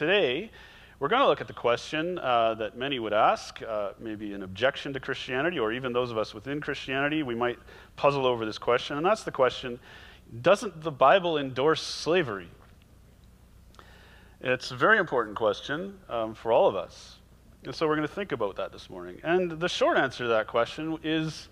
[0.00, 0.50] today,
[0.98, 4.42] we're going to look at the question uh, that many would ask, uh, maybe an
[4.42, 7.58] objection to Christianity, or even those of us within Christianity, we might
[7.96, 8.96] puzzle over this question.
[8.96, 9.78] And that's the question
[10.40, 12.48] Doesn't the Bible endorse slavery?
[14.40, 17.18] It's a very important question um, for all of us.
[17.64, 19.20] And so we're going to think about that this morning.
[19.22, 21.50] And the short answer to that question is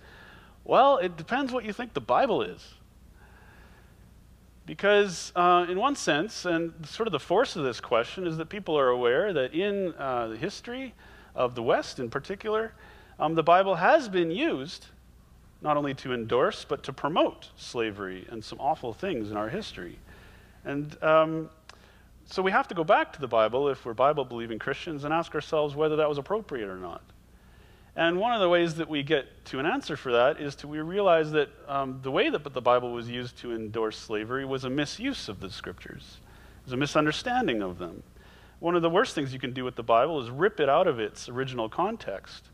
[0.65, 2.67] well, it depends what you think the Bible is.
[4.69, 8.51] Because, uh, in one sense, and sort of the force of this question is that
[8.51, 10.93] people are aware that in uh, the history
[11.35, 12.75] of the West in particular,
[13.19, 14.89] um, the Bible has been used
[15.63, 19.99] not only to endorse, but to promote slavery and some awful things in our history.
[20.67, 21.49] And um,
[22.27, 25.15] so we have to go back to the Bible if we're Bible believing Christians and
[25.15, 27.01] ask ourselves whether that was appropriate or not.
[27.99, 30.69] And one of the ways that we get to an answer for that is to
[30.69, 34.63] we realize that um, the way that the Bible was used to endorse slavery was
[34.63, 36.19] a misuse of the scriptures,
[36.61, 38.05] it was a misunderstanding of them.
[38.61, 40.87] One of the worst things you can do with the Bible is rip it out
[40.87, 42.45] of its original context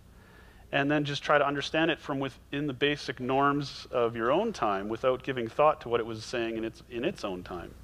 [0.72, 4.50] and then just try to understand it from within the basic norms of your own
[4.50, 7.74] time without giving thought to what it was saying in its, in its own time.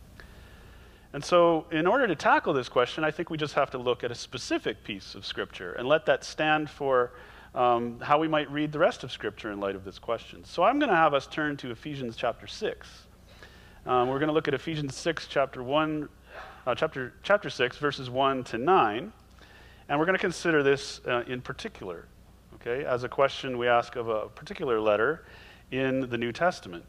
[1.12, 4.03] And so, in order to tackle this question, I think we just have to look
[4.03, 7.12] at a specific piece of Scripture and let that stand for
[7.55, 10.45] um, how we might read the rest of Scripture in light of this question.
[10.45, 12.89] So I'm going to have us turn to Ephesians chapter 6.
[13.87, 16.09] Um, we're going to look at Ephesians 6, chapter 1,
[16.67, 19.12] uh, chapter, chapter 6, verses 1 to 9.
[19.89, 22.06] And we're going to consider this uh, in particular,
[22.55, 25.25] okay, as a question we ask of a particular letter
[25.73, 26.84] in the New Testament.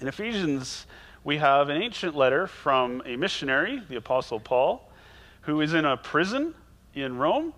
[0.00, 0.86] In Ephesians,
[1.22, 4.90] we have an ancient letter from a missionary, the Apostle Paul,
[5.42, 6.54] who is in a prison
[6.94, 7.54] in Rome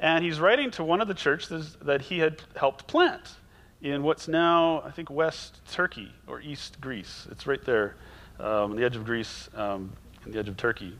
[0.00, 3.36] and he's writing to one of the churches that he had helped plant
[3.82, 7.28] in what's now, I think, West Turkey or East Greece.
[7.30, 7.96] It's right there
[8.38, 9.92] um, on the edge of Greece, um,
[10.24, 10.98] on the edge of Turkey.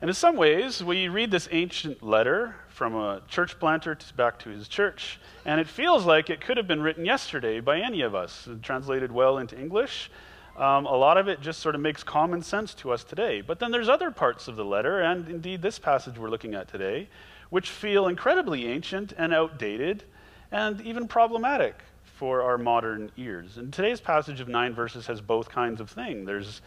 [0.00, 4.38] And in some ways, we read this ancient letter from a church planter to back
[4.40, 8.02] to his church, and it feels like it could have been written yesterday by any
[8.02, 10.10] of us, translated well into English.
[10.56, 13.40] Um, a lot of it just sort of makes common sense to us today.
[13.40, 16.68] But then there's other parts of the letter, and indeed this passage we're looking at
[16.68, 17.08] today,
[17.50, 20.04] which feel incredibly ancient and outdated
[20.50, 23.58] and even problematic for our modern ears.
[23.58, 26.24] And today's passage of nine verses has both kinds of thing.
[26.24, 26.62] There's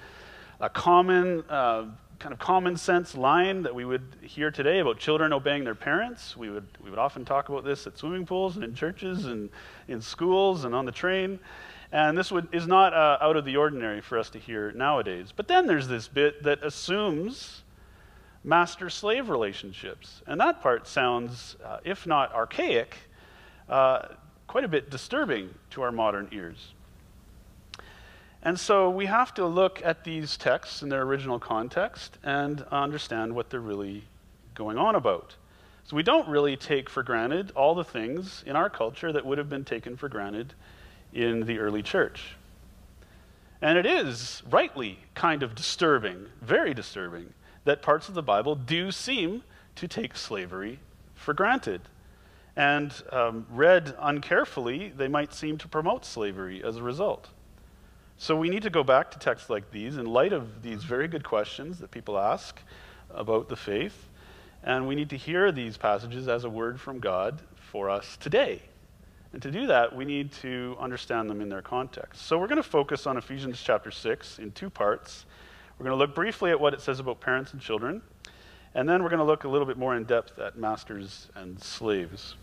[0.60, 1.86] a common, uh,
[2.20, 6.36] kind of common sense line that we would hear today about children obeying their parents.
[6.36, 9.50] We would, we would often talk about this at swimming pools and in churches and
[9.88, 11.40] in schools and on the train.
[11.92, 15.32] And this would, is not uh, out of the ordinary for us to hear nowadays.
[15.34, 17.62] But then there's this bit that assumes
[18.48, 20.22] master slave relationships.
[20.26, 22.96] And that part sounds, uh, if not archaic,
[23.68, 24.08] uh,
[24.48, 26.74] quite a bit disturbing to our modern ears.
[28.42, 33.36] And so we have to look at these texts in their original context and understand
[33.36, 34.06] what they're really
[34.56, 35.36] going on about.
[35.84, 39.38] So we don't really take for granted all the things in our culture that would
[39.38, 40.54] have been taken for granted
[41.12, 42.36] in the early church.
[43.62, 47.34] And it is rightly kind of disturbing, very disturbing,
[47.68, 49.44] that parts of the Bible do seem
[49.76, 50.80] to take slavery
[51.16, 51.82] for granted.
[52.56, 57.28] And um, read uncarefully, they might seem to promote slavery as a result.
[58.18, 61.10] So we need to go back to texts like these in light of these very
[61.10, 62.58] good questions that people ask
[63.12, 64.08] about the faith.
[64.64, 68.62] And we need to hear these passages as a word from God for us today.
[69.34, 72.26] And to do that, we need to understand them in their context.
[72.26, 75.26] So we're going to focus on Ephesians chapter 6 in two parts.
[75.78, 78.02] We're going to look briefly at what it says about parents and children,
[78.74, 81.62] and then we're going to look a little bit more in depth at masters and
[81.62, 82.36] slaves.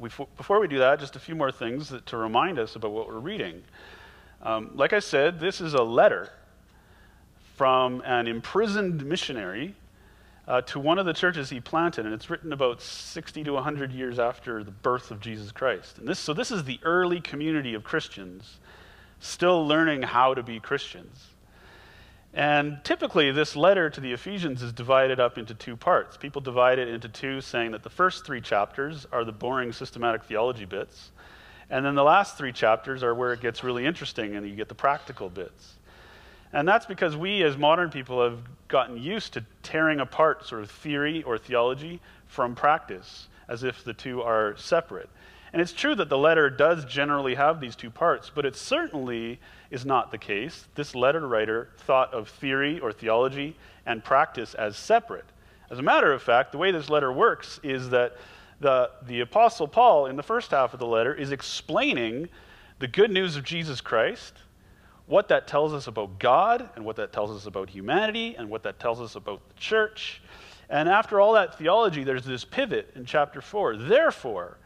[0.00, 3.06] Before we do that, just a few more things that, to remind us about what
[3.06, 3.62] we're reading.
[4.40, 6.30] Um, like I said, this is a letter
[7.56, 9.74] from an imprisoned missionary
[10.48, 13.92] uh, to one of the churches he planted, and it's written about 60 to 100
[13.92, 15.98] years after the birth of Jesus Christ.
[15.98, 18.58] And this, so this is the early community of Christians
[19.20, 21.31] still learning how to be Christians.
[22.34, 26.16] And typically, this letter to the Ephesians is divided up into two parts.
[26.16, 30.24] People divide it into two, saying that the first three chapters are the boring systematic
[30.24, 31.10] theology bits,
[31.68, 34.68] and then the last three chapters are where it gets really interesting and you get
[34.68, 35.74] the practical bits.
[36.52, 40.70] And that's because we, as modern people, have gotten used to tearing apart sort of
[40.70, 45.08] theory or theology from practice, as if the two are separate.
[45.52, 49.38] And it's true that the letter does generally have these two parts, but it certainly
[49.72, 50.68] is not the case.
[50.74, 55.24] This letter writer thought of theory or theology and practice as separate.
[55.70, 58.16] As a matter of fact, the way this letter works is that
[58.60, 62.28] the, the Apostle Paul, in the first half of the letter, is explaining
[62.78, 64.34] the good news of Jesus Christ
[65.06, 68.62] what that tells us about God and what that tells us about humanity and what
[68.64, 70.22] that tells us about the church.
[70.68, 73.76] And after all that theology, there's this pivot in chapter 4.
[73.76, 74.58] Therefore,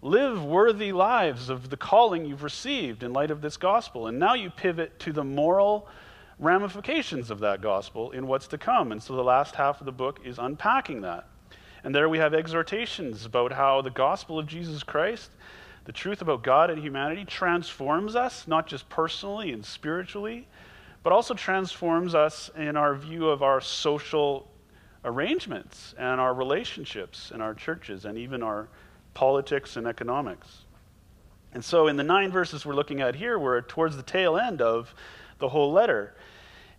[0.00, 4.06] live worthy lives of the calling you've received in light of this gospel.
[4.06, 5.88] And now you pivot to the moral
[6.38, 8.92] ramifications of that gospel in what's to come.
[8.92, 11.26] And so the last half of the book is unpacking that.
[11.82, 15.30] And there we have exhortations about how the gospel of Jesus Christ
[15.88, 20.46] the truth about God and humanity transforms us, not just personally and spiritually,
[21.02, 24.50] but also transforms us in our view of our social
[25.02, 28.68] arrangements and our relationships and our churches and even our
[29.18, 30.64] politics and economics.
[31.52, 34.62] And so, in the nine verses we're looking at here, we're towards the tail end
[34.62, 34.94] of
[35.40, 36.14] the whole letter.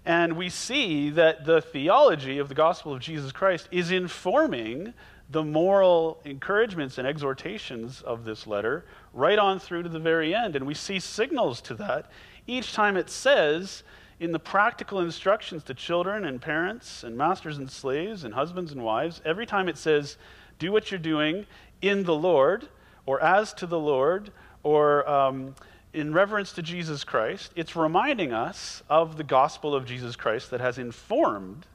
[0.05, 4.93] And we see that the theology of the gospel of Jesus Christ is informing
[5.29, 10.55] the moral encouragements and exhortations of this letter right on through to the very end.
[10.55, 12.09] And we see signals to that
[12.47, 13.83] each time it says
[14.17, 18.81] in the practical instructions to children and parents and masters and slaves and husbands and
[18.81, 20.15] wives, every time it says,
[20.59, 21.45] do what you're doing
[21.81, 22.67] in the Lord
[23.05, 24.31] or as to the Lord
[24.63, 25.55] or um,
[25.93, 30.61] in reverence to Jesus Christ, it's reminding us of the gospel of Jesus Christ that
[30.61, 31.65] has informed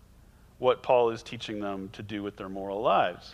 [0.59, 3.33] what Paul is teaching them to do with their moral lives.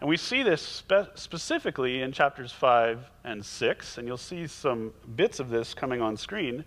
[0.00, 4.92] And we see this spe- specifically in chapters 5 and 6, and you'll see some
[5.14, 6.64] bits of this coming on screen,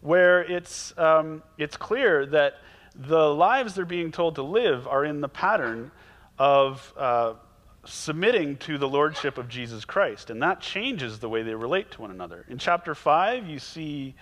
[0.00, 2.58] where it's, um, it's clear that
[2.94, 5.90] the lives they're being told to live are in the pattern
[6.38, 7.32] of uh,
[7.84, 10.30] submitting to the lordship of Jesus Christ.
[10.30, 12.44] And that changes the way they relate to one another.
[12.48, 14.14] In chapter 5, you see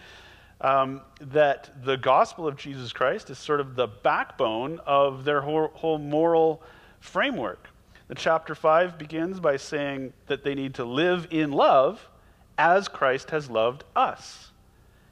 [0.61, 5.69] um, that the gospel of Jesus Christ is sort of the backbone of their whole,
[5.75, 6.63] whole moral
[7.01, 7.69] framework.
[8.09, 12.09] The chapter 5 begins by saying that they need to live in love
[12.57, 14.51] as Christ has loved us.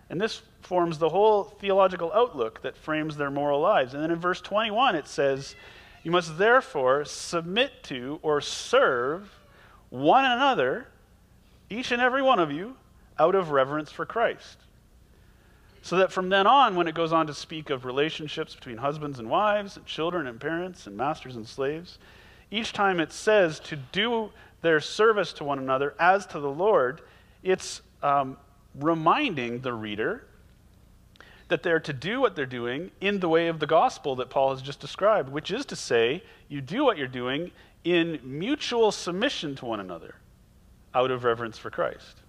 [0.08, 3.94] And this forms the whole theological outlook that frames their moral lives.
[3.94, 5.54] And then in verse 21, it says,
[6.04, 9.30] You must therefore submit to or serve
[9.88, 10.86] one another,
[11.70, 12.76] each and every one of you,
[13.18, 14.58] out of reverence for Christ.
[15.80, 19.18] So that from then on, when it goes on to speak of relationships between husbands
[19.18, 21.98] and wives, and children and parents, and masters and slaves,
[22.50, 24.30] each time it says to do
[24.60, 27.00] their service to one another as to the Lord,
[27.42, 28.36] it's um,
[28.74, 30.24] reminding the reader
[31.48, 34.50] that they're to do what they're doing in the way of the gospel that Paul
[34.50, 37.50] has just described, which is to say, you do what you're doing
[37.84, 40.14] in mutual submission to one another
[40.94, 42.22] out of reverence for Christ.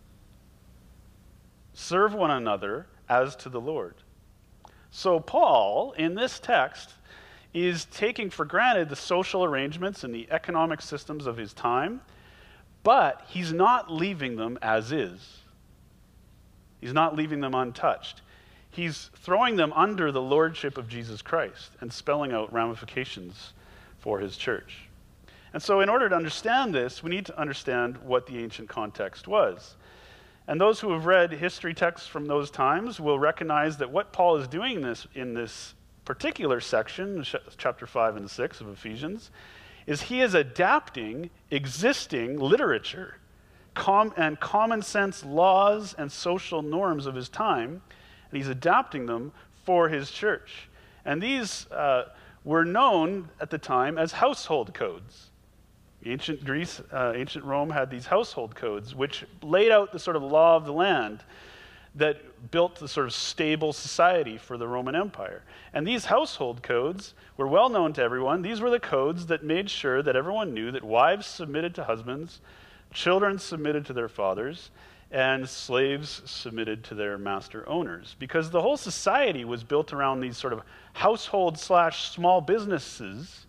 [1.73, 3.95] Serve one another as to the Lord.
[4.91, 6.93] So, Paul, in this text,
[7.53, 12.01] is taking for granted the social arrangements and the economic systems of his time,
[12.83, 15.39] but he's not leaving them as is.
[16.81, 18.21] He's not leaving them untouched.
[18.75, 23.53] He's throwing them under the lordship of Jesus Christ and spelling out ramifications
[23.99, 24.89] for his church.
[25.53, 29.29] And so, in order to understand this, we need to understand what the ancient context
[29.29, 29.77] was.
[30.47, 34.35] And those who have read history texts from those times will recognize that what Paul
[34.35, 35.73] is doing this, in this
[36.03, 37.25] particular section,
[37.57, 39.31] chapter 5 and 6 of Ephesians,
[39.87, 43.15] is he is adapting existing literature
[44.17, 47.81] and common sense laws and social norms of his time,
[48.29, 49.31] and he's adapting them
[49.63, 50.69] for his church.
[51.05, 52.09] And these uh,
[52.43, 55.29] were known at the time as household codes.
[56.05, 60.23] Ancient Greece, uh, ancient Rome had these household codes, which laid out the sort of
[60.23, 61.23] law of the land
[61.95, 65.41] that built the sort of stable society for the Roman Empire.
[65.73, 68.41] And these household codes were well known to everyone.
[68.41, 72.41] These were the codes that made sure that everyone knew that wives submitted to husbands,
[72.93, 74.71] children submitted to their fathers,
[75.15, 78.17] and slaves submitted to their master owners.
[78.19, 83.45] Because the whole society was built around these sort of household slash small businesses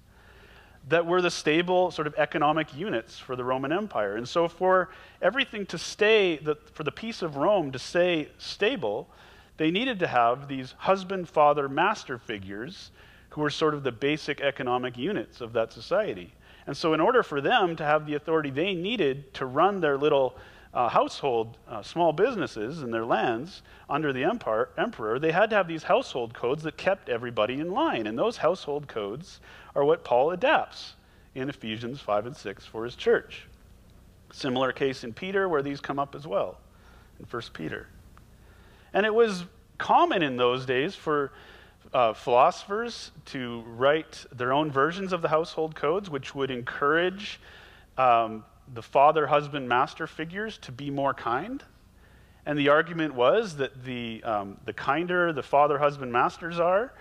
[0.88, 4.14] that were the stable sort of economic units for the Roman Empire.
[4.14, 9.08] And so, for everything to stay, the, for the peace of Rome to stay stable,
[9.56, 12.92] they needed to have these husband, father, master figures
[13.30, 16.32] who were sort of the basic economic units of that society.
[16.68, 19.98] And so, in order for them to have the authority they needed to run their
[19.98, 20.36] little
[20.74, 25.56] uh, household, uh, small businesses and their lands under the empire, emperor, they had to
[25.56, 28.06] have these household codes that kept everybody in line.
[28.06, 29.40] And those household codes
[29.74, 30.94] are what Paul adapts
[31.34, 33.46] in Ephesians 5 and 6 for his church.
[34.32, 36.58] Similar case in Peter, where these come up as well
[37.18, 37.86] in 1 Peter.
[38.92, 39.44] And it was
[39.78, 41.32] common in those days for
[41.92, 47.40] uh, philosophers to write their own versions of the household codes, which would encourage
[47.96, 48.44] um,
[48.74, 51.62] the father, husband, master figures to be more kind
[52.46, 56.94] And the argument was that the, um, the kinder the father, husband, masters are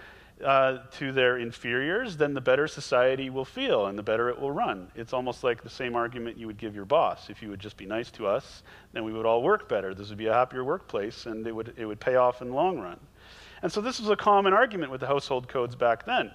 [0.43, 4.51] uh, to their inferiors, then the better society will feel and the better it will
[4.51, 4.91] run.
[4.95, 7.29] It's almost like the same argument you would give your boss.
[7.29, 9.93] If you would just be nice to us, then we would all work better.
[9.93, 12.55] This would be a happier workplace and it would, it would pay off in the
[12.55, 13.00] long run.
[13.62, 16.31] And so this was a common argument with the household codes back then.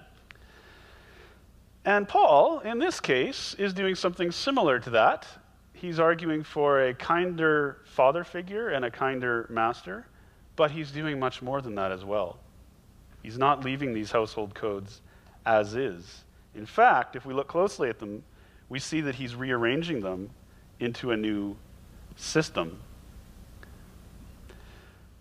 [1.83, 5.27] And Paul, in this case, is doing something similar to that.
[5.73, 10.05] He's arguing for a kinder father figure and a kinder master,
[10.55, 12.37] but he's doing much more than that as well.
[13.23, 15.01] He's not leaving these household codes
[15.45, 16.23] as is.
[16.53, 18.23] In fact, if we look closely at them,
[18.69, 20.29] we see that he's rearranging them
[20.79, 21.55] into a new
[22.15, 22.79] system.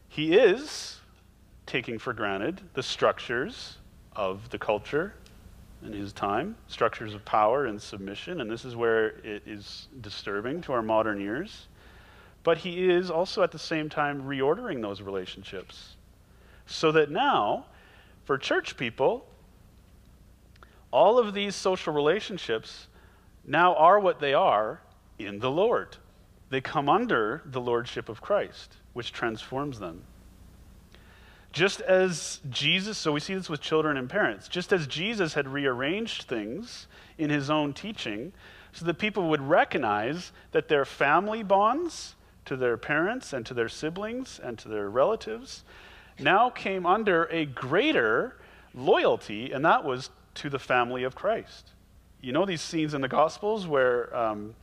[0.08, 1.00] He is
[1.64, 3.78] taking for granted the structures
[4.14, 5.14] of the culture
[5.82, 10.60] in his time, structures of power and submission, and this is where it is disturbing
[10.62, 11.68] to our modern ears.
[12.42, 15.96] But he is also at the same time reordering those relationships
[16.66, 17.66] so that now,
[18.24, 19.26] for church people,
[20.90, 22.88] all of these social relationships
[23.44, 24.80] now are what they are
[25.18, 25.96] in the Lord.
[26.48, 30.04] They come under the lordship of Christ, which transforms them.
[31.52, 35.48] Just as Jesus, so we see this with children and parents, just as Jesus had
[35.48, 36.86] rearranged things
[37.18, 38.32] in his own teaching
[38.72, 42.14] so that people would recognize that their family bonds
[42.44, 45.64] to their parents and to their siblings and to their relatives
[46.18, 48.36] now came under a greater
[48.74, 51.70] loyalty, and that was to the family of Christ.
[52.20, 54.54] You know these scenes in the Gospels where um,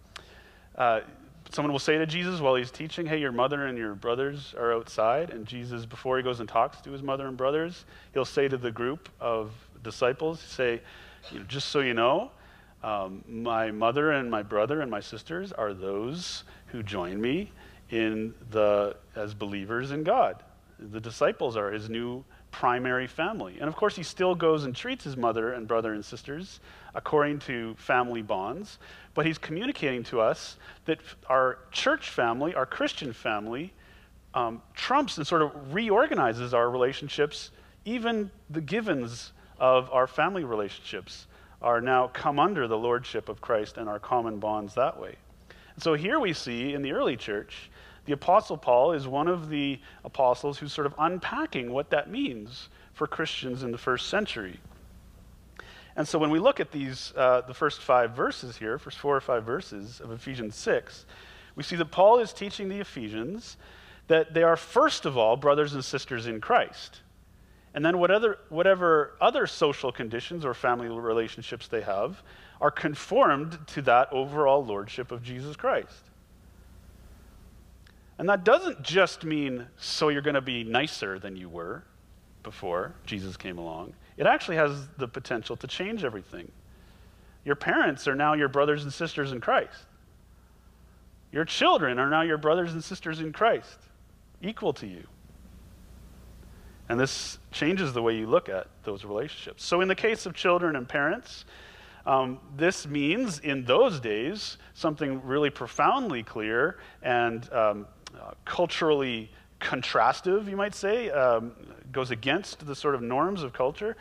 [0.77, 1.01] uh,
[1.51, 4.73] someone will say to Jesus while he's teaching, Hey, your mother and your brothers are
[4.73, 5.29] outside.
[5.29, 8.57] And Jesus, before he goes and talks to his mother and brothers, he'll say to
[8.57, 9.51] the group of
[9.83, 10.81] disciples, say,
[11.31, 12.31] you know, Just so you know,
[12.83, 17.51] um, my mother and my brother and my sisters are those who join me
[17.89, 20.43] in the, as believers in God.
[20.79, 23.57] The disciples are his new primary family.
[23.59, 26.59] And of course, he still goes and treats his mother and brother and sisters
[26.95, 28.79] according to family bonds,
[29.17, 33.73] but he's communicating to us that our church family, our Christian family,
[34.35, 37.49] um, trumps and sort of reorganizes our relationships.
[37.83, 41.25] Even the givens of our family relationships
[41.63, 45.15] are now come under the lordship of Christ and our common bonds that way.
[45.73, 47.71] And so here we see in the early church
[48.05, 52.69] the Apostle Paul is one of the apostles who's sort of unpacking what that means
[52.93, 54.59] for Christians in the first century.
[55.97, 59.17] And so when we look at these, uh, the first five verses here, first four
[59.17, 61.07] or five verses of Ephesians 6,
[61.55, 63.57] we see that Paul is teaching the Ephesians
[64.05, 67.01] that they are, first of all, brothers and sisters in Christ.
[67.73, 72.21] And then whatever, whatever other social conditions or family relationships they have
[72.61, 76.03] are conformed to that overall lordship of Jesus Christ.
[78.19, 81.83] And that doesn't just mean so you're going to be nicer than you were
[82.43, 83.93] before Jesus came along.
[84.17, 86.51] It actually has the potential to change everything.
[87.45, 89.85] Your parents are now your brothers and sisters in Christ.
[91.31, 93.77] Your children are now your brothers and sisters in Christ,
[94.41, 95.03] equal to you.
[96.89, 99.63] And this changes the way you look at those relationships.
[99.63, 101.45] So, in the case of children and parents,
[102.05, 110.49] um, this means in those days something really profoundly clear and um, uh, culturally contrastive,
[110.49, 111.51] you might say, um,
[111.91, 113.95] goes against the sort of norms of culture.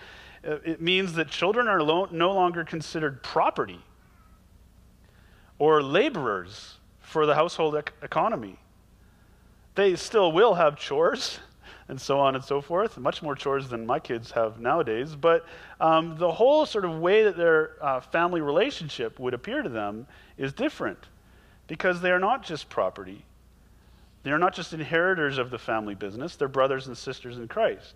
[0.47, 3.81] Uh, it means that children are lo- no longer considered property
[5.59, 8.59] or laborers for the household ec- economy.
[9.75, 11.39] They still will have chores
[11.89, 15.15] and so on and so forth, much more chores than my kids have nowadays.
[15.15, 15.47] But
[15.81, 20.07] um, the whole sort of way that their uh, family relationship would appear to them
[20.37, 20.99] is different
[21.67, 23.25] because they are not just property.
[24.27, 27.95] They are not just inheritors of the family business, they're brothers and sisters in Christ.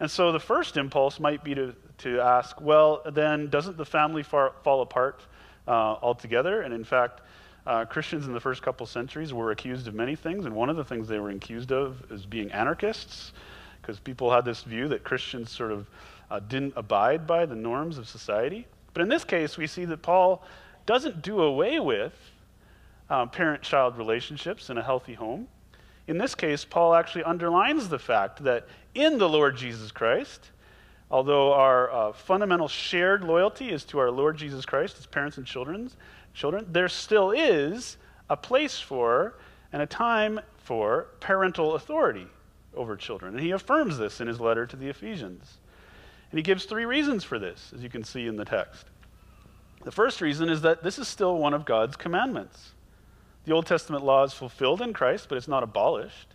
[0.00, 4.22] And so the first impulse might be to, to ask, well, then doesn't the family
[4.22, 5.20] far, fall apart
[5.68, 6.62] uh, altogether?
[6.62, 7.20] And in fact,
[7.66, 10.76] uh, Christians in the first couple centuries were accused of many things, and one of
[10.76, 13.34] the things they were accused of is being anarchists,
[13.82, 15.90] because people had this view that Christians sort of
[16.30, 18.66] uh, didn't abide by the norms of society.
[18.94, 20.42] But in this case, we see that Paul
[20.86, 22.14] doesn't do away with
[23.10, 25.48] uh, parent child relationships in a healthy home.
[26.08, 30.50] In this case, Paul actually underlines the fact that in the Lord Jesus Christ,
[31.10, 35.46] although our uh, fundamental shared loyalty is to our Lord Jesus Christ as parents and
[35.46, 35.90] children,
[36.32, 37.96] children, there still is
[38.30, 39.34] a place for
[39.72, 42.26] and a time for parental authority
[42.74, 43.34] over children.
[43.34, 45.58] And he affirms this in his letter to the Ephesians.
[46.30, 48.86] And he gives three reasons for this, as you can see in the text.
[49.84, 52.72] The first reason is that this is still one of God's commandments.
[53.46, 56.34] The Old Testament law is fulfilled in Christ, but it's not abolished.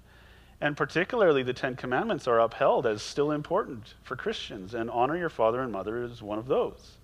[0.62, 5.30] And particularly, the Ten Commandments are upheld as still important for Christians, and honor your
[5.30, 6.98] father and mother is one of those.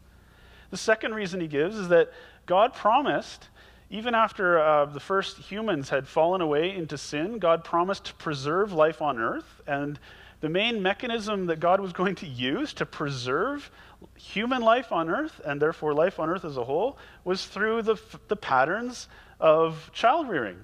[0.70, 2.12] The second reason he gives is that
[2.46, 3.50] God promised,
[3.90, 8.72] even after uh, the first humans had fallen away into sin, God promised to preserve
[8.72, 9.62] life on earth.
[9.68, 10.00] And
[10.40, 13.72] the main mechanism that God was going to use to preserve
[14.16, 17.98] human life on earth, and therefore life on earth as a whole, was through the,
[18.28, 19.08] the patterns
[19.40, 20.58] of child rearing.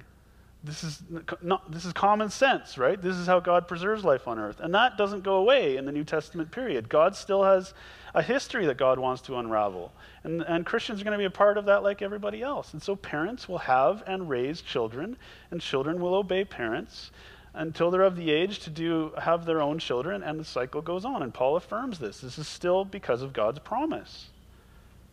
[0.64, 1.04] This is,
[1.42, 3.02] not, this is common sense, right?
[3.02, 4.62] This is how God preserves life on earth.
[4.62, 6.88] And that doesn't go away in the New Testament period.
[6.88, 7.74] God still has
[8.14, 9.92] a history that God wants to unravel.
[10.24, 12.72] And, and Christians are going to be a part of that like everybody else.
[12.72, 15.18] And so parents will have and raise children,
[15.52, 17.12] and children will obey parents
[17.54, 21.04] until they're of the age to do have their own children, and the cycle goes
[21.04, 21.22] on.
[21.22, 22.22] And Paul affirms this.
[22.22, 24.30] This is still because of God's promise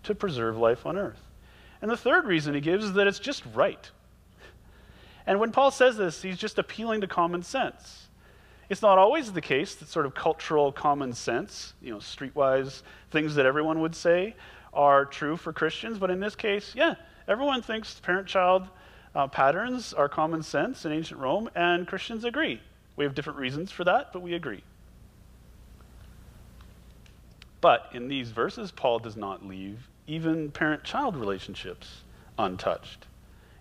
[0.04, 1.20] to preserve life on earth.
[1.82, 3.90] And the third reason he gives is that it's just right.
[5.26, 8.08] And when Paul says this, he's just appealing to common sense.
[8.68, 13.34] It's not always the case that sort of cultural common sense, you know, streetwise things
[13.34, 14.36] that everyone would say
[14.72, 16.94] are true for Christians, but in this case, yeah,
[17.26, 18.68] everyone thinks parent child
[19.14, 22.60] uh, patterns are common sense in ancient Rome, and Christians agree.
[22.94, 24.62] We have different reasons for that, but we agree.
[27.60, 32.02] But in these verses, Paul does not leave even parent child relationships
[32.36, 33.06] untouched.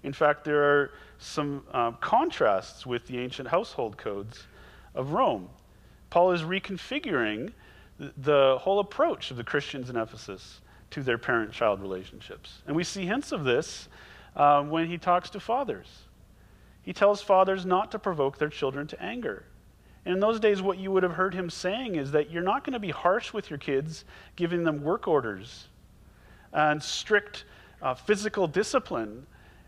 [0.01, 4.47] In fact, there are some uh, contrasts with the ancient household codes
[4.95, 5.47] of Rome.
[6.09, 7.51] Paul is reconfiguring
[7.99, 12.63] the whole approach of the Christians in Ephesus to their parent child relationships.
[12.65, 13.87] And we see hints of this
[14.35, 16.03] um, when he talks to fathers.
[16.81, 19.43] He tells fathers not to provoke their children to anger.
[20.03, 22.63] And in those days, what you would have heard him saying is that you're not
[22.63, 25.67] going to be harsh with your kids, giving them work orders
[26.53, 27.45] and strict
[27.81, 29.25] uh, physical discipline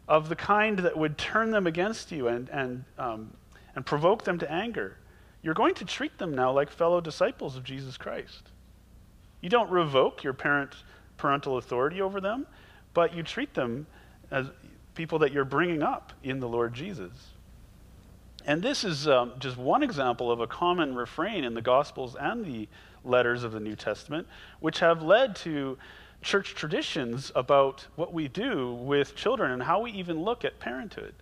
[0.07, 3.31] of the kind that would turn them against you and, and, um,
[3.75, 4.97] and provoke them to anger.
[5.41, 8.51] You're going to treat them now like fellow disciples of Jesus Christ.
[9.41, 10.75] You don't revoke your parent,
[11.17, 12.45] parental authority over them,
[12.93, 13.87] but you treat them
[14.29, 14.47] as
[14.93, 17.11] people that you're bringing up in the Lord Jesus.
[18.45, 22.43] And this is um, just one example of a common refrain in the Gospels and
[22.43, 22.67] the
[23.03, 24.27] letters of the New Testament,
[24.59, 25.77] which have led to
[26.21, 31.13] church traditions about what we do with children and how we even look at parenthood.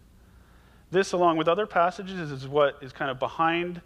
[0.92, 3.82] This, along with other passages, is what is kind of behind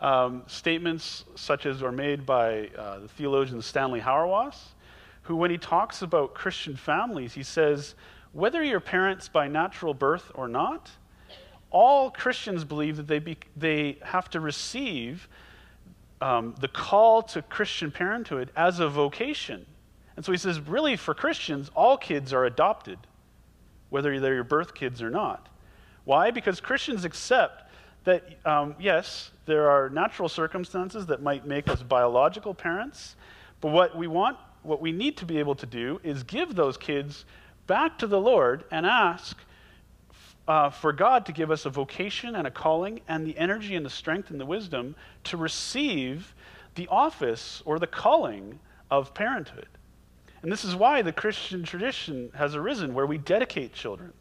[0.00, 4.56] um, statements such as are made by uh, the theologian Stanley Hauerwas,
[5.22, 7.94] who, when he talks about Christian families, he says,
[8.32, 10.90] whether you're parents by natural birth or not,
[11.70, 15.28] all Christians believe that they, be, they have to receive
[16.20, 19.66] um, the call to Christian parenthood as a vocation.
[20.16, 22.98] And so he says, really, for Christians, all kids are adopted,
[23.90, 25.48] whether they're your birth kids or not.
[26.04, 26.30] Why?
[26.30, 27.70] Because Christians accept
[28.04, 33.16] that, um, yes, there are natural circumstances that might make us biological parents,
[33.60, 36.76] but what we want, what we need to be able to do is give those
[36.76, 37.24] kids
[37.66, 39.36] back to the Lord and ask
[40.48, 43.86] uh, for God to give us a vocation and a calling and the energy and
[43.86, 46.34] the strength and the wisdom to receive
[46.74, 48.58] the office or the calling
[48.90, 49.68] of parenthood.
[50.42, 54.12] And this is why the Christian tradition has arisen, where we dedicate children,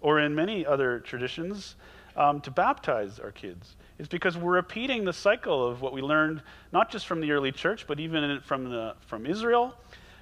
[0.00, 1.76] or in many other traditions,
[2.16, 3.76] um, to baptize our kids.
[3.98, 7.52] It's because we're repeating the cycle of what we learned not just from the early
[7.52, 9.74] church, but even from, the, from Israel,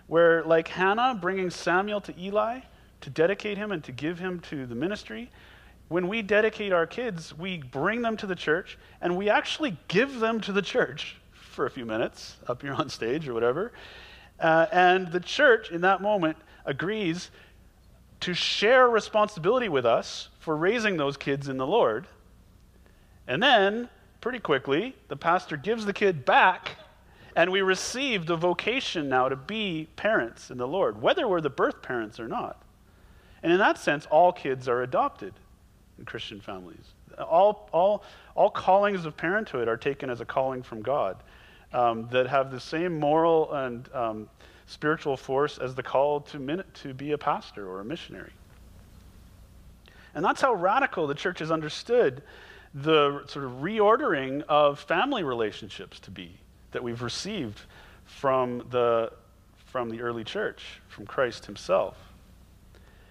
[0.06, 2.60] where, like Hannah bringing Samuel to Eli
[3.02, 5.30] to dedicate him and to give him to the ministry,
[5.88, 10.20] when we dedicate our kids, we bring them to the church and we actually give
[10.20, 13.72] them to the church for a few minutes up here on stage or whatever.
[14.40, 17.30] Uh, and the church, in that moment, agrees
[18.20, 22.06] to share responsibility with us for raising those kids in the Lord.
[23.26, 23.88] And then,
[24.20, 26.76] pretty quickly, the pastor gives the kid back,
[27.36, 31.50] and we receive the vocation now to be parents in the Lord, whether we're the
[31.50, 32.62] birth parents or not.
[33.42, 35.34] And in that sense, all kids are adopted
[35.98, 36.94] in Christian families.
[37.18, 41.16] All, all, all callings of parenthood are taken as a calling from God
[41.72, 44.28] um, that have the same moral and um,
[44.66, 48.32] spiritual force as the call to, min- to be a pastor or a missionary.
[50.14, 52.22] And that's how radical the church has understood
[52.74, 56.32] the sort of reordering of family relationships to be
[56.72, 57.60] that we've received
[58.04, 59.12] from the,
[59.66, 61.96] from the early church, from Christ himself.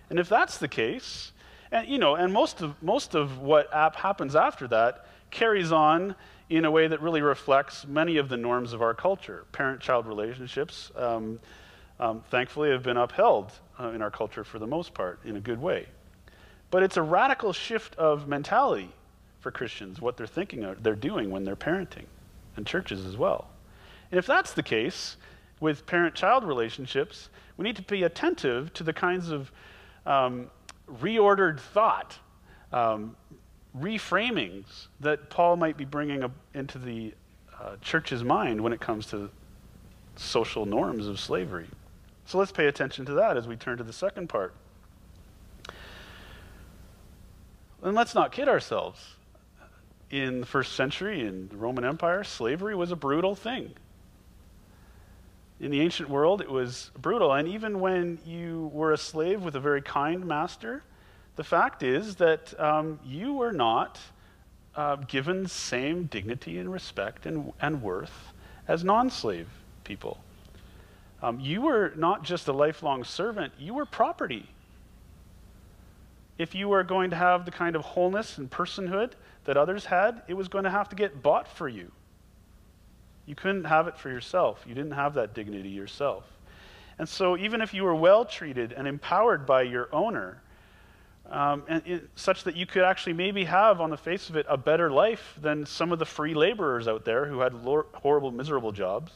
[0.10, 1.32] And if that's the case,
[1.72, 6.16] and you know, and most of most of what happens after that carries on
[6.50, 9.46] in a way that really reflects many of the norms of our culture.
[9.52, 11.40] Parent child relationships, um,
[12.00, 15.42] um, thankfully, have been upheld uh, in our culture for the most part in a
[15.42, 15.88] good way.
[16.72, 18.92] But it's a radical shift of mentality
[19.40, 22.06] for Christians, what they're thinking of, they're doing when they're parenting,
[22.56, 23.48] and churches as well.
[24.12, 25.18] And if that's the case
[25.60, 29.52] with parent child relationships, we need to be attentive to the kinds of
[30.06, 30.50] um,
[31.02, 32.18] reordered thought,
[32.72, 33.16] um,
[33.80, 37.14] reframings that Paul might be bringing into the
[37.60, 39.30] uh, church's mind when it comes to
[40.16, 41.68] social norms of slavery.
[42.26, 44.54] So let's pay attention to that as we turn to the second part.
[47.82, 49.16] And let's not kid ourselves.
[50.10, 53.74] In the first century, in the Roman Empire, slavery was a brutal thing.
[55.60, 57.34] In the ancient world, it was brutal.
[57.34, 60.84] And even when you were a slave with a very kind master,
[61.38, 64.00] the fact is that um, you were not
[64.76, 68.34] uh, given same dignity and respect and, and worth
[68.68, 69.48] as non slave
[69.84, 70.20] people.
[71.22, 74.50] Um, you were not just a lifelong servant, you were property.
[76.38, 79.14] If you were going to have the kind of wholeness and personhood
[79.46, 81.92] that others had, it was going to have to get bought for you.
[83.26, 84.64] You couldn't have it for yourself.
[84.68, 86.24] You didn't have that dignity yourself.
[87.00, 90.42] And so, even if you were well treated and empowered by your owner,
[91.30, 94.46] um, and, and such that you could actually maybe have, on the face of it,
[94.50, 97.54] a better life than some of the free laborers out there who had
[97.94, 99.12] horrible, miserable jobs,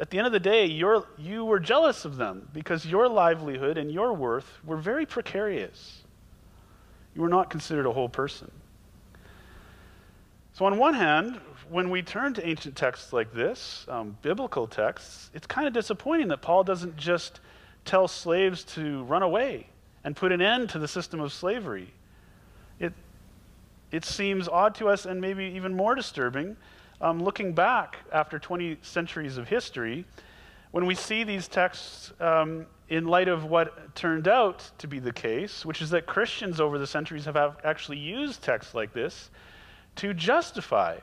[0.00, 3.76] at the end of the day, you you were jealous of them because your livelihood
[3.76, 6.02] and your worth were very precarious.
[7.14, 8.50] You were not considered a whole person.
[10.54, 11.38] So, on one hand,
[11.68, 16.28] when we turn to ancient texts like this, um, biblical texts, it's kind of disappointing
[16.28, 17.40] that Paul doesn't just
[17.84, 19.69] tell slaves to run away
[20.04, 21.92] and put an end to the system of slavery.
[22.78, 22.92] It,
[23.90, 26.56] it seems odd to us and maybe even more disturbing
[27.00, 30.04] um, looking back after 20 centuries of history
[30.70, 35.12] when we see these texts um, in light of what turned out to be the
[35.12, 39.30] case, which is that Christians over the centuries have actually used texts like this
[39.96, 40.98] to justify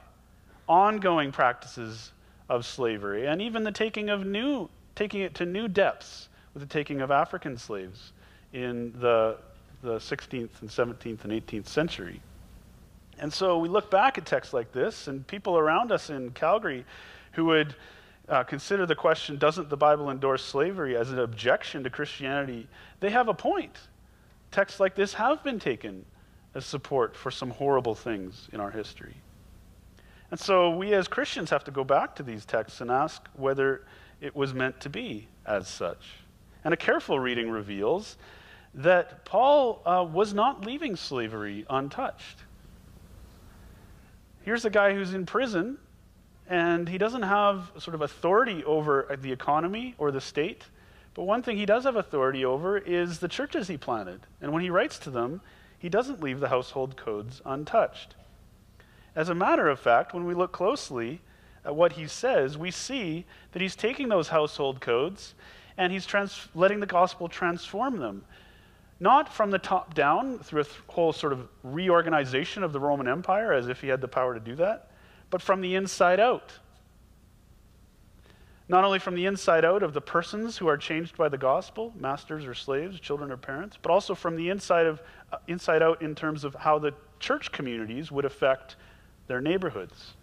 [0.70, 2.12] ongoing practices
[2.50, 6.68] of slavery and even the taking of new taking it to new depths with the
[6.68, 8.14] taking of African slaves
[8.54, 9.38] in the,
[9.82, 12.22] the 16th and 17th and 18th century.
[13.20, 16.86] And so we look back at texts like this, and people around us in Calgary
[17.34, 17.76] who would
[18.30, 22.68] uh, consider the question, doesn't the Bible endorse slavery as an objection to Christianity?
[23.00, 23.78] They have a point.
[24.52, 26.06] Texts like this have been taken
[26.54, 29.16] as support for some horrible things in our history.
[30.30, 33.86] And so we as Christians have to go back to these texts and ask whether
[34.20, 36.06] it was meant to be as such.
[36.64, 38.18] And a careful reading reveals
[38.78, 42.38] that Paul uh, was not leaving slavery untouched.
[44.44, 45.78] Here's a guy who's in prison,
[46.48, 50.64] and he doesn't have sort of authority over the economy or the state.
[51.16, 54.22] But one thing he does have authority over is the churches he planted.
[54.40, 55.42] And when he writes to them,
[55.80, 58.16] he doesn't leave the household codes untouched.
[59.16, 61.22] As a matter of fact, when we look closely
[61.66, 65.34] at what he says, we see that he's taking those household codes
[65.76, 68.24] and he's trans- letting the gospel transform them.
[69.00, 73.54] Not from the top down through a whole sort of reorganization of the Roman Empire
[73.54, 74.92] as if he had the power to do that,
[75.30, 76.52] but from the inside out.
[78.70, 81.94] Not only from the inside out of the persons who are changed by the gospel,
[81.98, 86.02] masters or slaves, children or parents, but also from the inside, of, uh, inside out
[86.02, 88.76] in terms of how the church communities would affect
[89.28, 90.16] their neighborhoods.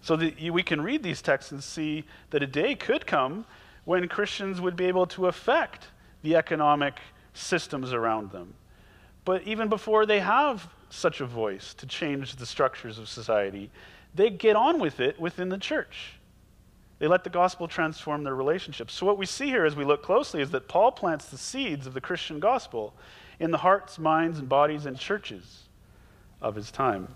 [0.00, 3.44] So that we can read these texts and see that a day could come
[3.84, 5.88] when Christians would be able to affect
[6.22, 6.98] the economic
[7.34, 8.54] systems around them.
[9.24, 13.70] But even before they have such a voice to change the structures of society,
[14.14, 16.14] they get on with it within the church.
[16.98, 18.92] They let the gospel transform their relationships.
[18.92, 21.86] So, what we see here as we look closely is that Paul plants the seeds
[21.86, 22.94] of the Christian gospel
[23.38, 25.68] in the hearts, minds, and bodies and churches
[26.42, 27.08] of his time.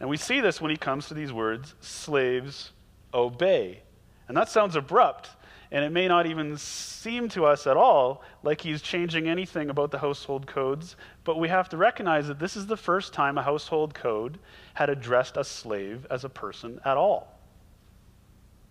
[0.00, 2.72] And we see this when he comes to these words slaves,
[3.14, 3.82] obey.
[4.28, 5.30] And that sounds abrupt,
[5.70, 9.90] and it may not even seem to us at all like he's changing anything about
[9.90, 13.42] the household codes, but we have to recognize that this is the first time a
[13.42, 14.38] household code
[14.74, 17.36] had addressed a slave as a person at all.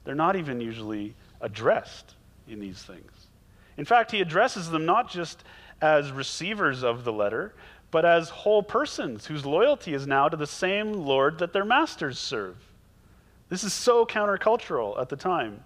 [0.03, 2.15] They're not even usually addressed
[2.47, 3.11] in these things.
[3.77, 5.43] In fact, he addresses them not just
[5.81, 7.53] as receivers of the letter,
[7.91, 12.19] but as whole persons whose loyalty is now to the same Lord that their masters
[12.19, 12.57] serve.
[13.49, 15.63] This is so countercultural at the time.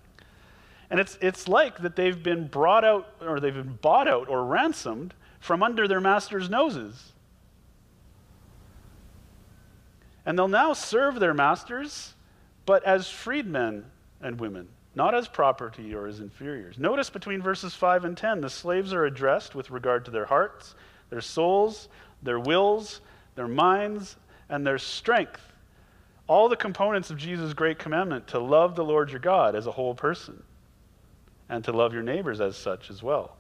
[0.90, 4.44] And it's, it's like that they've been brought out, or they've been bought out or
[4.44, 7.14] ransomed from under their master's noses.
[10.26, 12.14] And they'll now serve their masters,
[12.66, 13.86] but as freedmen
[14.22, 16.78] and women, not as property or as inferiors.
[16.78, 20.76] Notice between verses 5 and 10, the slaves are addressed with regard to their hearts,
[21.10, 21.88] their souls,
[22.22, 23.02] their wills,
[23.36, 24.18] their minds,
[24.50, 25.42] and their strength.
[26.28, 29.72] All the components of Jesus' great commandment to love the Lord your God as a
[29.72, 30.44] whole person
[31.50, 33.36] and to love your neighbors as such as well.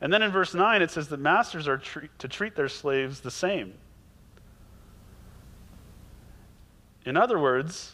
[0.00, 3.20] And then in verse 9, it says that masters are tre- to treat their slaves
[3.20, 3.74] the same.
[7.04, 7.92] In other words,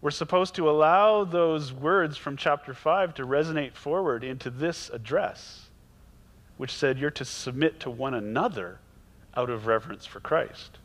[0.00, 5.68] we're supposed to allow those words from chapter 5 to resonate forward into this address,
[6.56, 8.78] which said you're to submit to one another
[9.34, 10.78] out of reverence for Christ.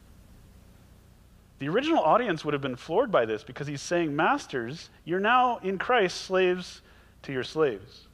[1.60, 5.58] The original audience would have been floored by this because he's saying, Masters, you're now
[5.60, 6.82] in Christ slaves
[7.26, 8.08] to your slaves.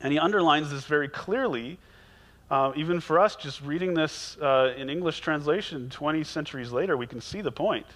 [0.00, 1.78] And he underlines this very clearly,
[2.50, 7.06] uh, even for us, just reading this uh, in English translation 20 centuries later, we
[7.06, 7.86] can see the point.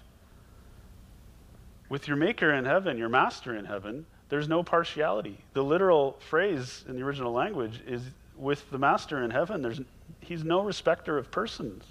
[1.88, 5.38] With your maker in heaven, your master in heaven, there's no partiality.
[5.54, 8.02] The literal phrase in the original language is
[8.36, 9.80] with the master in heaven, there's,
[10.20, 11.84] he's no respecter of persons.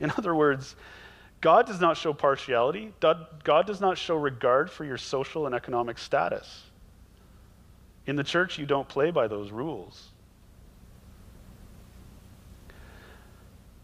[0.00, 0.74] In other words,
[1.44, 2.94] God does not show partiality.
[3.00, 6.62] God does not show regard for your social and economic status.
[8.06, 10.08] In the church, you don't play by those rules.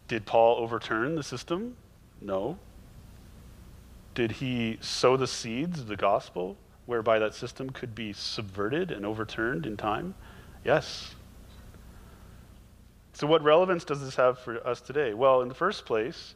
[0.08, 1.76] Did Paul overturn the system?
[2.22, 2.56] No.
[4.14, 9.04] Did he sow the seeds of the gospel whereby that system could be subverted and
[9.04, 10.14] overturned in time?
[10.64, 11.14] Yes.
[13.12, 15.12] So, what relevance does this have for us today?
[15.12, 16.34] Well, in the first place,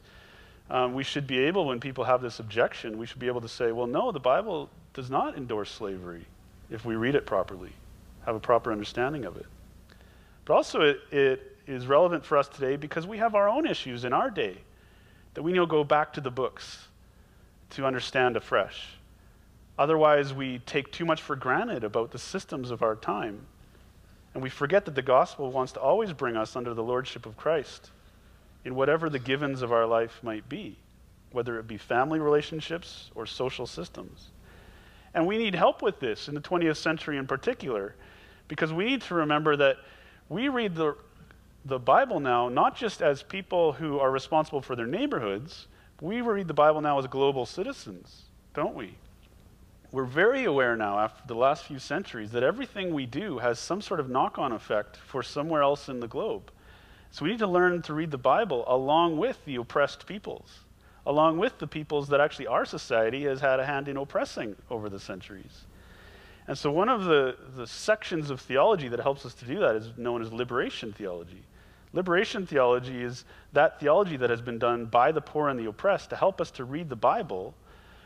[0.69, 3.49] um, we should be able, when people have this objection, we should be able to
[3.49, 6.25] say, well, no, the Bible does not endorse slavery
[6.69, 7.71] if we read it properly,
[8.25, 9.45] have a proper understanding of it.
[10.45, 14.05] But also, it, it is relevant for us today because we have our own issues
[14.05, 14.57] in our day
[15.33, 16.87] that we need to go back to the books
[17.71, 18.87] to understand afresh.
[19.77, 23.45] Otherwise, we take too much for granted about the systems of our time
[24.35, 27.37] and we forget that the gospel wants to always bring us under the lordship of
[27.37, 27.89] Christ
[28.65, 30.77] in whatever the givens of our life might be,
[31.31, 34.31] whether it be family relationships or social systems.
[35.13, 37.95] And we need help with this in the 20th century in particular,
[38.47, 39.77] because we need to remember that
[40.27, 40.97] we read the,
[41.63, 45.67] the Bible now not just as people who are responsible for their neighborhoods,
[46.01, 48.23] we read the Bible now as global citizens,
[48.53, 48.95] don't we?
[49.95, 53.81] we're very aware now, after the last few centuries, that everything we do has some
[53.81, 56.51] sort of knock on effect for somewhere else in the globe.
[57.15, 60.51] So we need to learn to read the Bible along with the oppressed peoples,
[61.05, 64.89] along with the peoples that actually our society has had a hand in oppressing over
[64.89, 65.63] the centuries.
[66.45, 69.77] And so one of the, the sections of theology that helps us to do that
[69.77, 71.45] is known as liberation theology.
[71.93, 73.23] Liberation theology is
[73.53, 76.51] that theology that has been done by the poor and the oppressed to help us
[76.51, 77.55] to read the Bible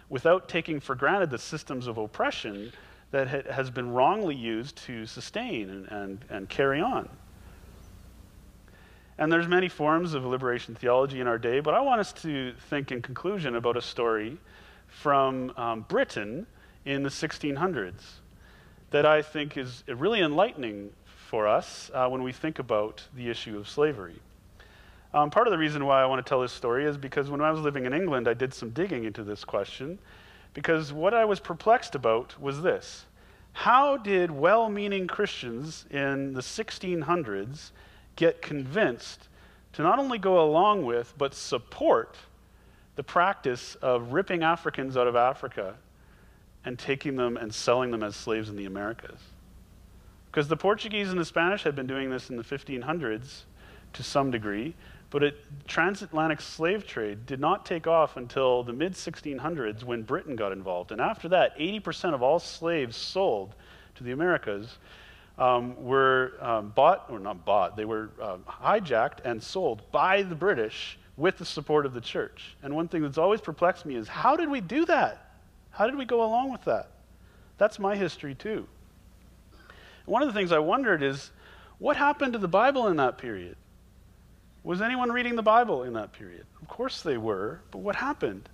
[0.10, 2.72] without taking for granted the systems of oppression
[3.10, 7.10] that ha- has been wrongly used to sustain and, and, and carry on.
[9.20, 12.54] And there's many forms of liberation theology in our day, but I want us to
[12.70, 14.38] think in conclusion about a story
[14.88, 16.48] from um, Britain
[16.86, 18.02] in the 1600s
[18.92, 23.58] that I think is really enlightening for us uh, when we think about the issue
[23.58, 24.22] of slavery.
[25.14, 27.42] Um, part of the reason why I want to tell this story is because when
[27.42, 30.00] I was living in England, I did some digging into this question.
[30.54, 33.06] Because what I was perplexed about was this
[33.52, 37.72] How did well meaning Christians in the 1600s
[38.20, 39.30] get convinced
[39.72, 42.18] to not only go along with, but support
[42.98, 45.76] the practice of ripping Africans out of Africa
[46.66, 49.22] and taking them and selling them as slaves in the Americas?
[50.30, 53.44] Because the Portuguese and the Spanish had been doing this in the 1500s
[53.94, 54.76] to some degree,
[55.12, 55.34] but a
[55.66, 60.92] transatlantic slave trade did not take off until the mid 1600s when Britain got involved.
[60.92, 63.56] And after that, 80% of all slaves sold
[63.96, 64.78] to the Americas
[65.40, 70.36] um, were um, bought, or not bought, they were um, hijacked and sold by the
[70.36, 72.56] British with the support of the church.
[72.62, 75.32] And one thing that's always perplexed me is how did we do that?
[75.72, 76.92] How did we go along with that?
[77.58, 78.68] That's my history too.
[80.06, 81.32] One of the things I wondered is
[81.78, 83.56] what happened to the Bible in that period?
[84.64, 86.46] Was anyone reading the Bible in that period?
[86.62, 88.50] Of course they were, but what happened?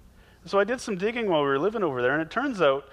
[0.45, 2.89] So I did some digging while we were living over there, and it turns out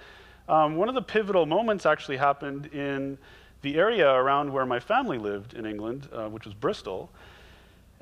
[0.49, 3.17] um, one of the pivotal moments actually happened in
[3.63, 7.09] the area around where my family lived in England, uh, which was Bristol.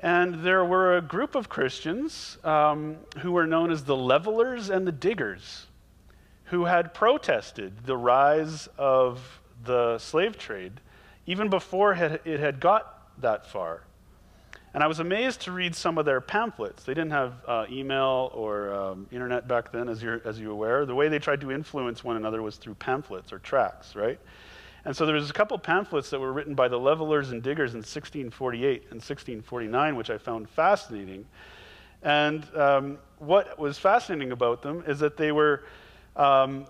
[0.00, 4.86] And there were a group of Christians um, who were known as the levelers and
[4.86, 5.66] the diggers,
[6.46, 10.80] who had protested the rise of the slave trade
[11.26, 13.82] even before it had got that far.
[14.74, 16.82] And I was amazed to read some of their pamphlets.
[16.82, 20.86] They didn't have uh, email or um, internet back then, as you're, as you're aware.
[20.86, 24.18] The way they tried to influence one another was through pamphlets or tracts, right?
[24.84, 27.72] And so there was a couple pamphlets that were written by the levelers and diggers
[27.72, 31.24] in 1648 and 1649, which I found fascinating.
[32.02, 35.64] And um, what was fascinating about them is that they were
[36.16, 36.66] um,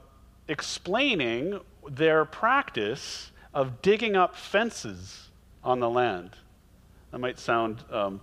[0.48, 5.30] explaining their practice of digging up fences
[5.64, 6.30] on the land.
[7.12, 8.20] That might sound um,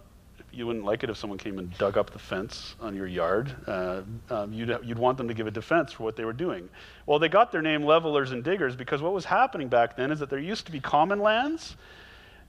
[0.52, 3.56] you wouldn't like it if someone came and dug up the fence on your yard.
[3.68, 6.70] Uh, um, you'd, you'd want them to give a defense for what they were doing.
[7.06, 10.20] Well, they got their name levelers and diggers because what was happening back then is
[10.20, 11.76] that there used to be common lands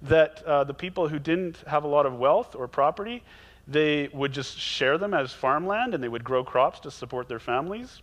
[0.03, 3.23] that uh, the people who didn't have a lot of wealth or property,
[3.69, 7.39] they would just share them as farmland and they would grow crops to support their
[7.39, 8.01] families.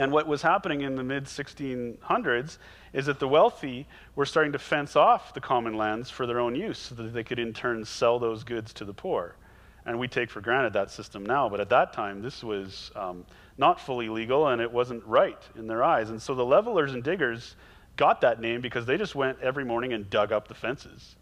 [0.00, 2.56] And what was happening in the mid 1600s
[2.94, 3.86] is that the wealthy
[4.16, 7.22] were starting to fence off the common lands for their own use so that they
[7.22, 9.36] could in turn sell those goods to the poor.
[9.84, 13.26] And we take for granted that system now, but at that time this was um,
[13.58, 16.08] not fully legal and it wasn't right in their eyes.
[16.08, 17.54] And so the levelers and diggers
[17.98, 21.16] got that name because they just went every morning and dug up the fences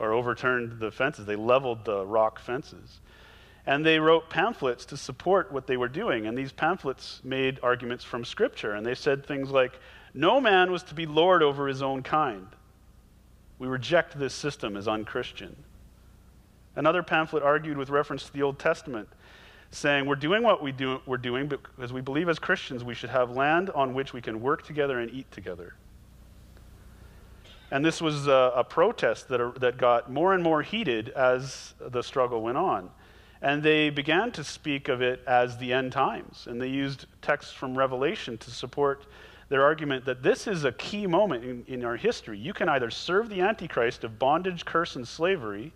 [0.00, 1.26] or overturned the fences.
[1.26, 2.98] They leveled the rock fences.
[3.66, 6.26] And they wrote pamphlets to support what they were doing.
[6.26, 8.72] And these pamphlets made arguments from Scripture.
[8.72, 9.72] And they said things like,
[10.14, 12.46] no man was to be lord over his own kind.
[13.58, 15.54] We reject this system as unchristian.
[16.76, 19.08] Another pamphlet argued with reference to the Old Testament,
[19.70, 23.10] saying, We're doing what we do, we're doing because we believe as Christians we should
[23.10, 25.74] have land on which we can work together and eat together.
[27.70, 32.02] And this was a, a protest that, that got more and more heated as the
[32.02, 32.90] struggle went on.
[33.42, 36.46] And they began to speak of it as the end times.
[36.48, 39.06] And they used texts from Revelation to support
[39.48, 42.38] their argument that this is a key moment in, in our history.
[42.38, 45.72] You can either serve the Antichrist of bondage, curse, and slavery,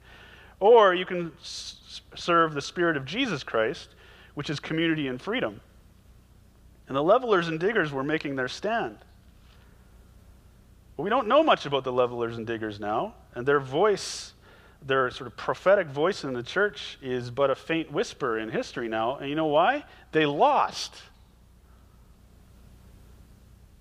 [0.61, 3.89] or you can s- serve the Spirit of Jesus Christ,
[4.35, 5.61] which is community and freedom.
[6.87, 8.99] And the levelers and diggers were making their stand.
[10.97, 14.34] But we don't know much about the levelers and diggers now, and their voice,
[14.87, 18.89] their sort of prophetic voice in the church, is but a faint whisper in history
[18.89, 19.17] now.
[19.17, 19.85] And you know why?
[20.13, 20.95] They lost.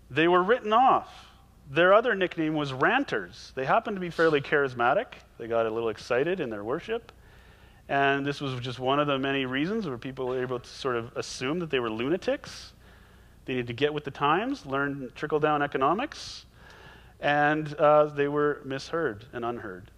[0.10, 1.10] They were written off.
[1.70, 3.52] Their other nickname was ranters.
[3.56, 5.08] They happened to be fairly charismatic.
[5.38, 7.12] They got a little excited in their worship.
[7.90, 10.96] And this was just one of the many reasons where people were able to sort
[10.96, 12.74] of assume that they were lunatics.
[13.46, 16.46] They needed to get with the times, learn trickle down economics,
[17.20, 19.92] and uh, they were misheard and unheard.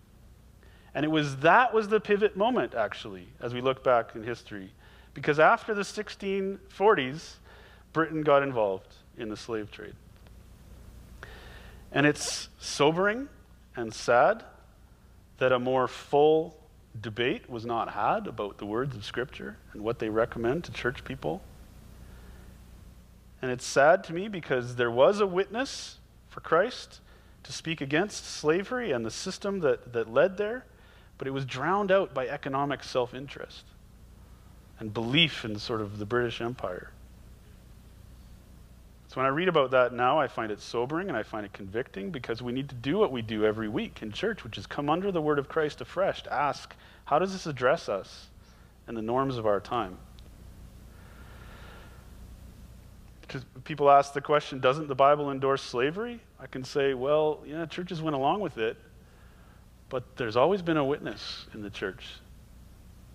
[0.95, 4.71] And it was that was the pivot moment, actually, as we look back in history.
[5.13, 7.34] Because after the 1640s,
[7.93, 9.93] Britain got involved in the slave trade.
[11.91, 13.27] And it's sobering
[13.75, 14.43] and sad
[15.38, 16.58] that a more full
[16.99, 21.03] debate was not had about the words of Scripture and what they recommend to church
[21.03, 21.41] people.
[23.41, 25.97] And it's sad to me because there was a witness
[26.29, 27.01] for Christ
[27.43, 30.65] to speak against slavery and the system that, that led there,
[31.17, 33.63] but it was drowned out by economic self interest
[34.80, 36.91] and belief in sort of the British Empire.
[39.08, 41.54] So when I read about that now, I find it sobering and I find it
[41.54, 44.67] convicting because we need to do what we do every week in church, which is
[44.67, 46.75] come under the word of Christ afresh to ask,
[47.06, 48.28] how does this address us
[48.88, 49.97] and the norms of our time?
[53.21, 56.19] Because people ask the question, doesn't the Bible endorse slavery?
[56.38, 58.78] I can say, well, yeah, churches went along with it,
[59.95, 62.05] but there's always been a witness in the church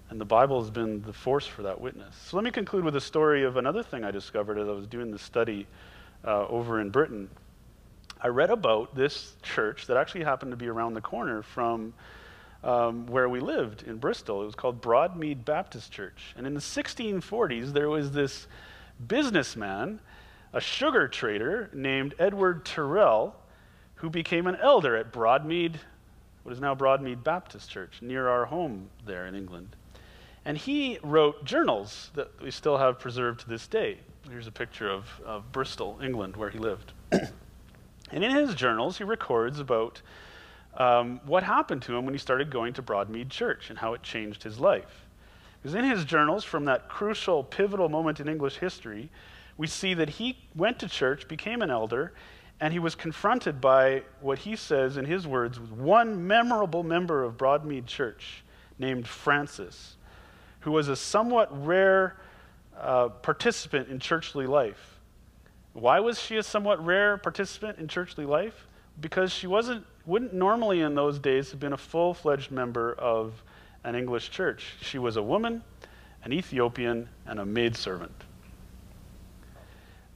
[0.09, 2.17] and the Bible has been the force for that witness.
[2.17, 4.87] So let me conclude with a story of another thing I discovered as I was
[4.87, 5.67] doing the study
[6.25, 7.29] uh, over in Britain.
[8.19, 11.93] I read about this church that actually happened to be around the corner from
[12.65, 14.41] um, where we lived in Bristol.
[14.41, 16.33] It was called Broadmead Baptist Church.
[16.35, 18.47] And in the 1640s, there was this
[19.07, 20.01] businessman,
[20.55, 23.35] a sugar trader named Edward Terrill,
[23.97, 25.75] who became an elder at Broadmead,
[26.51, 29.77] what is now Broadmead Baptist Church, near our home there in England.
[30.45, 33.99] And he wrote journals that we still have preserved to this day.
[34.29, 36.93] Here's a picture of, of Bristol, England, where he lived.
[37.13, 40.03] and in his journals, he records about
[40.77, 44.03] um, what happened to him when he started going to Broadmead Church and how it
[44.03, 45.07] changed his life.
[45.63, 49.09] Because in his journals, from that crucial, pivotal moment in English history,
[49.57, 52.13] we see that he went to church, became an elder,
[52.61, 57.39] and he was confronted by what he says, in his words, one memorable member of
[57.39, 58.45] Broadmead Church
[58.79, 59.97] named Francis,
[60.61, 62.17] who was a somewhat rare
[62.79, 64.99] uh, participant in churchly life.
[65.73, 68.67] Why was she a somewhat rare participant in churchly life?
[69.01, 73.43] Because she wasn't, wouldn't normally in those days have been a full fledged member of
[73.85, 74.75] an English church.
[74.83, 75.63] She was a woman,
[76.25, 78.25] an Ethiopian, and a maidservant.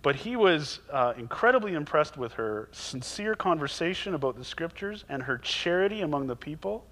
[0.04, 5.38] But he was uh, incredibly impressed with her sincere conversation about the scriptures and her
[5.38, 6.84] charity among the people.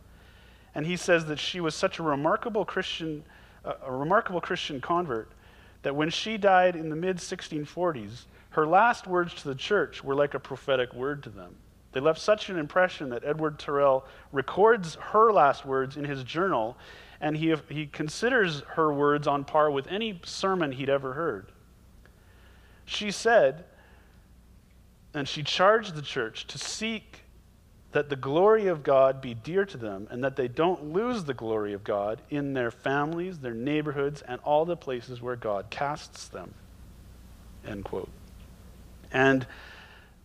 [0.75, 3.23] And he says that she was such a remarkable Christian,
[3.67, 5.31] uh, a remarkable Christian convert
[5.83, 10.15] that when she died in the mid 1640s, her last words to the church were
[10.15, 11.55] like a prophetic word to them.
[11.93, 16.79] They left such an impression that Edward Terrill records her last words in his journal,
[17.21, 21.53] and he, he considers her words on par with any sermon he'd ever heard.
[22.85, 23.65] She said,
[25.15, 27.25] and she charged the church to seek
[27.93, 31.35] that the glory of God be dear to them and that they don't lose the
[31.35, 36.29] glory of God in their families, their neighborhoods, and all the places where God casts
[36.29, 36.55] them.
[37.67, 38.09] End quote.
[39.13, 39.47] And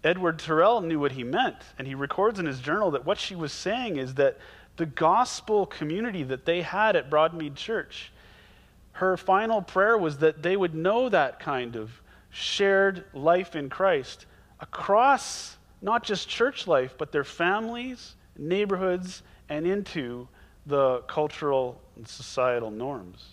[0.03, 3.35] Edward Terrill knew what he meant, and he records in his journal that what she
[3.35, 4.37] was saying is that
[4.77, 8.11] the gospel community that they had at Broadmead Church,
[8.93, 12.01] her final prayer was that they would know that kind of
[12.37, 14.27] shared life in Christ
[14.59, 20.27] across not just church life, but their families, neighborhoods, and into
[20.65, 23.29] the cultural and societal norms.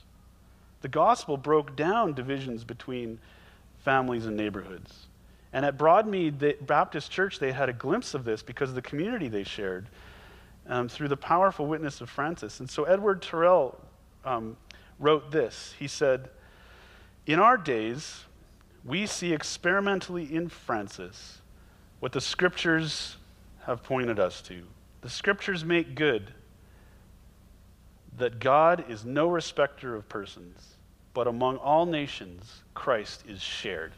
[0.80, 3.18] The gospel broke down divisions between
[3.78, 5.07] families and neighborhoods.
[5.52, 8.82] And at Broadmead the Baptist Church, they had a glimpse of this because of the
[8.82, 9.86] community they shared
[10.66, 12.61] um, through the powerful witness of Francis.
[12.61, 13.76] And so Edward Terrill
[14.24, 14.57] um,
[14.98, 15.74] wrote this.
[15.78, 16.30] He said,
[17.26, 18.24] In our days,
[18.85, 21.41] we see experimentally in Francis
[22.01, 23.16] what the scriptures
[23.64, 24.62] have pointed us to.
[25.01, 26.30] The scriptures make good
[28.18, 30.76] that God is no respecter of persons,
[31.14, 33.93] but among all nations, Christ is shared.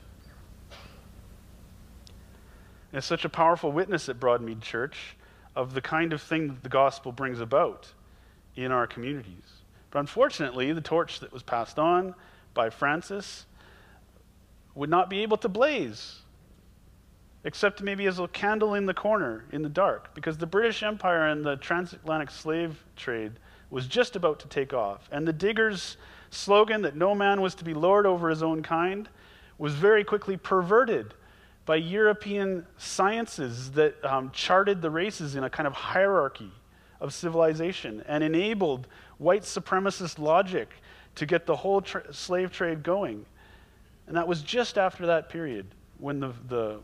[2.93, 5.17] And it's such a powerful witness at Broadmead Church
[5.55, 7.89] of the kind of thing that the gospel brings about
[8.55, 9.63] in our communities.
[9.91, 12.15] But unfortunately, the torch that was passed on
[12.55, 13.47] by Francis
[14.77, 16.21] would not be able to blaze,
[17.43, 21.27] except maybe as a candle in the corner in the dark, because the British Empire
[21.27, 23.33] and the transatlantic slave trade
[23.71, 25.09] was just about to take off.
[25.11, 25.97] And the diggers'
[26.31, 29.09] slogan that no man was to be lord over his own kind
[29.59, 31.15] was very quickly perverted
[31.65, 36.53] by European sciences that um, charted the races in a kind of hierarchy
[37.01, 38.87] of civilization and enabled
[39.19, 40.69] white supremacist logic
[41.15, 43.25] to get the whole tra- slave trade going.
[44.07, 45.67] And that was just after that period
[45.99, 46.81] when the, the,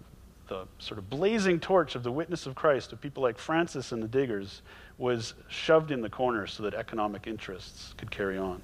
[0.49, 4.03] the sort of blazing torch of the witness of Christ, of people like Francis and
[4.03, 4.63] the diggers,
[4.99, 8.61] was shoved in the corner so that economic interests could carry on.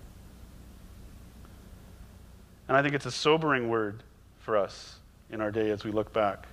[2.68, 4.02] And I think it's a sobering word
[4.40, 4.96] for us
[5.30, 6.46] in our day as we look back.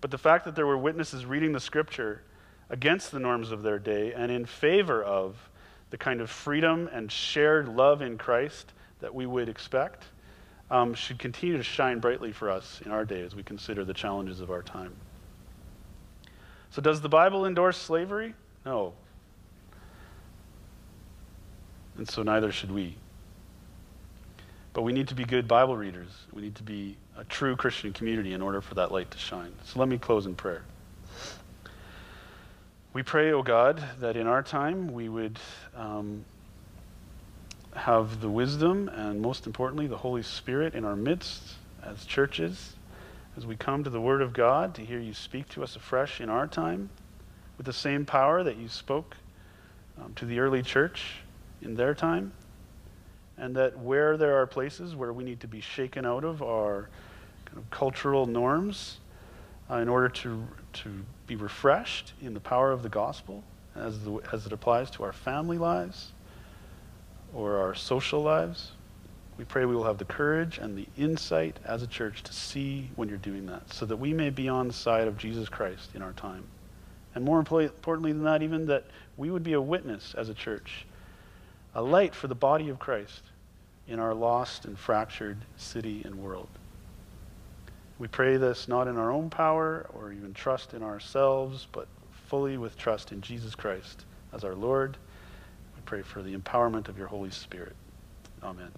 [0.00, 2.22] But the fact that there were witnesses reading the scripture
[2.70, 5.36] against the norms of their day and in favor of
[5.90, 10.04] the kind of freedom and shared love in Christ that we would expect
[10.70, 13.94] um, should continue to shine brightly for us in our day as we consider the
[13.94, 14.92] challenges of our time.
[16.70, 18.34] So, does the Bible endorse slavery?
[18.64, 18.92] No.
[21.96, 22.96] And so neither should we.
[24.72, 26.08] But we need to be good Bible readers.
[26.32, 29.52] We need to be a true Christian community in order for that light to shine.
[29.64, 30.62] So let me close in prayer.
[32.92, 35.38] We pray, O oh God, that in our time we would
[35.76, 36.24] um,
[37.74, 41.42] have the wisdom and, most importantly, the Holy Spirit in our midst
[41.82, 42.74] as churches,
[43.36, 46.20] as we come to the Word of God to hear you speak to us afresh
[46.20, 46.90] in our time
[47.56, 49.16] with the same power that you spoke
[50.00, 51.16] um, to the early church
[51.62, 52.32] in their time.
[53.38, 56.88] And that where there are places where we need to be shaken out of our
[57.46, 58.98] kind of cultural norms
[59.70, 60.90] uh, in order to, to
[61.26, 63.44] be refreshed in the power of the gospel
[63.74, 66.10] as, the, as it applies to our family lives
[67.34, 68.72] or our social lives.
[69.38, 72.90] We pray we will have the courage and the insight as a church to see
[72.96, 75.90] when you're doing that so that we may be on the side of Jesus Christ
[75.94, 76.44] in our time.
[77.14, 78.84] And more importantly than that, even that
[79.16, 80.84] we would be a witness as a church,
[81.74, 83.22] a light for the body of Christ
[83.88, 86.48] in our lost and fractured city and world.
[87.98, 91.88] We pray this not in our own power or even trust in ourselves, but
[92.28, 94.96] fully with trust in Jesus Christ as our Lord
[95.90, 97.74] pray for the empowerment of your Holy Spirit.
[98.44, 98.70] Amen.